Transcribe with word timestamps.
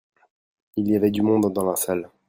il 0.77 0.89
y 0.89 0.95
avait 0.95 1.11
du 1.11 1.21
monde 1.21 1.53
dans 1.53 1.63
la 1.63 1.75
salle. 1.75 2.09